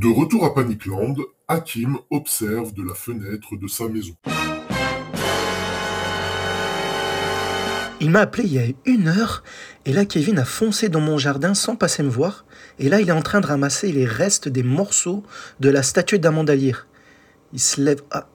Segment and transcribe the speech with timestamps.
[0.00, 1.14] De retour à Panicland,
[1.46, 4.14] Hakim observe de la fenêtre de sa maison.
[8.00, 9.42] Il m'a appelé il y a une heure,
[9.84, 12.46] et là Kevin a foncé dans mon jardin sans passer me voir,
[12.78, 15.22] et là il est en train de ramasser les restes des morceaux
[15.60, 16.86] de la statue d'Amanda Lear.
[17.52, 18.26] Il se lève, ah,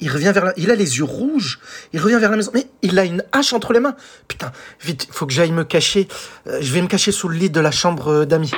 [0.00, 0.54] il revient vers la...
[0.56, 1.60] Il a les yeux rouges,
[1.92, 3.94] il revient vers la maison, mais il a une hache entre les mains.
[4.26, 6.08] Putain, vite, faut que j'aille me cacher,
[6.46, 8.52] Euh, je vais me cacher sous le lit de la chambre euh, d'amis.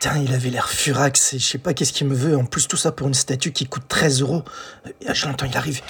[0.00, 2.34] Putain, il avait l'air furax et je sais pas qu'est-ce qu'il me veut.
[2.34, 4.44] En plus, tout ça pour une statue qui coûte 13 euros.
[5.06, 5.82] Je l'entends, il arrive.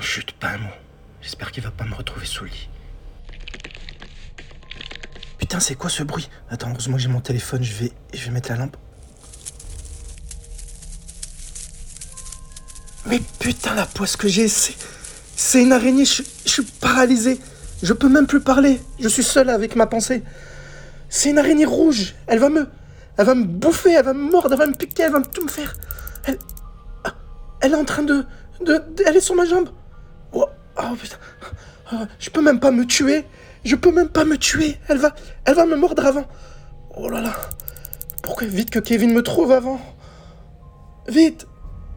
[0.00, 0.70] Bon, chute, pas un mot.
[1.20, 2.70] J'espère qu'il va pas me retrouver sous le lit.
[5.36, 6.30] Putain, c'est quoi ce bruit?
[6.48, 8.78] Attends, heureusement que j'ai mon téléphone, je vais, je vais mettre la lampe.
[13.04, 14.74] Mais putain, la poisse que j'ai, c'est.
[15.36, 17.38] C'est une araignée, je, suis paralysé.
[17.82, 18.80] Je peux même plus parler.
[19.00, 20.22] Je suis seul avec ma pensée.
[21.10, 22.14] C'est une araignée rouge.
[22.26, 22.70] Elle va me.
[23.18, 25.44] Elle va me bouffer, elle va me mordre, elle va me piquer, elle va tout
[25.44, 25.76] me faire.
[26.24, 26.38] Elle.
[27.60, 28.24] Elle est en train de,
[28.64, 29.68] de- elle est sur ma jambe.
[30.82, 31.16] Oh, putain.
[31.92, 33.24] Oh, je peux même pas me tuer.
[33.64, 34.78] Je peux même pas me tuer.
[34.88, 35.14] Elle va.
[35.44, 36.26] Elle va me mordre avant.
[36.96, 37.32] Oh là là.
[38.22, 39.80] Pourquoi vite que Kevin me trouve avant?
[41.08, 41.46] Vite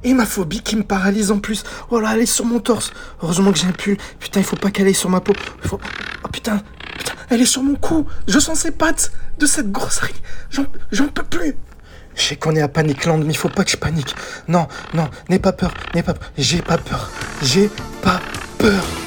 [0.03, 1.63] Et ma phobie qui me paralyse en plus.
[1.89, 2.91] Oh là, elle est sur mon torse.
[3.21, 3.97] Heureusement que j'ai un pull.
[4.19, 5.33] Putain, il faut pas qu'elle aille sur ma peau.
[5.61, 5.79] Faut...
[6.23, 6.61] Oh putain,
[6.97, 8.07] putain, elle est sur mon cou.
[8.27, 10.13] Je sens ses pattes de cette grosserie.
[10.49, 11.55] J'en, j'en peux plus.
[12.15, 14.15] Je sais qu'on est à Panicland, mais il faut pas que je panique.
[14.47, 16.31] Non, non, n'aie pas peur, n'aie pas peur.
[16.37, 17.11] J'ai pas peur.
[17.41, 17.69] J'ai
[18.01, 18.42] pas peur.
[18.63, 19.02] J'ai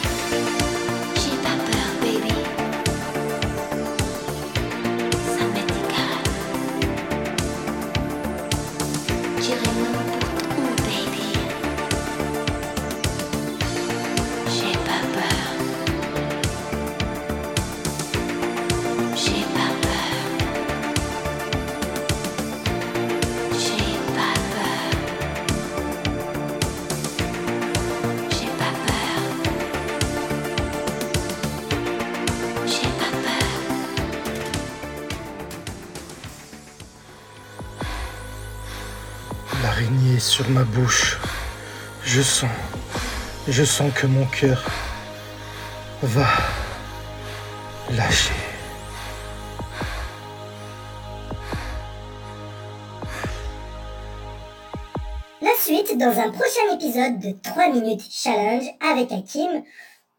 [39.77, 41.19] L'araignée est sur ma bouche.
[42.03, 42.48] Je sens.
[43.47, 44.64] Je sens que mon cœur
[46.03, 46.27] va
[47.91, 48.33] lâcher.
[55.42, 59.63] La suite dans un prochain épisode de 3 minutes challenge avec Hakim,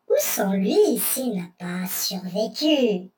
[0.07, 3.09] ou sans lui s'il n'a pas survécu.